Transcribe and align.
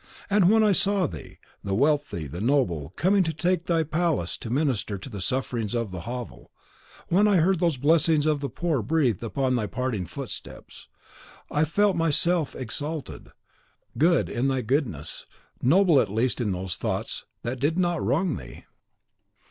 And 0.31 0.49
when 0.49 0.63
I 0.63 0.71
saw 0.71 1.05
thee, 1.05 1.37
the 1.63 1.75
wealthy, 1.75 2.25
the 2.25 2.41
noble, 2.41 2.89
coming 2.95 3.23
from 3.23 3.59
thy 3.67 3.83
palace 3.83 4.35
to 4.39 4.49
minister 4.49 4.97
to 4.97 5.09
the 5.11 5.21
sufferings 5.21 5.75
of 5.75 5.91
the 5.91 6.05
hovel, 6.09 6.49
when 7.09 7.27
I 7.27 7.35
heard 7.37 7.59
those 7.59 7.77
blessings 7.77 8.25
of 8.25 8.39
the 8.39 8.49
poor 8.49 8.81
breathed 8.81 9.21
upon 9.23 9.53
thy 9.53 9.67
parting 9.67 10.07
footsteps, 10.07 10.87
I 11.51 11.65
felt 11.65 11.95
my 11.95 12.05
very 12.05 12.13
self 12.13 12.55
exalted, 12.55 13.29
good 13.95 14.27
in 14.27 14.47
thy 14.47 14.63
goodness, 14.63 15.27
noble 15.61 16.01
at 16.01 16.09
least 16.09 16.41
in 16.41 16.51
those 16.51 16.77
thoughts 16.77 17.25
that 17.43 17.59
did 17.59 17.77
NOT 17.77 18.03
wrong 18.03 18.37
thee." 18.37 18.63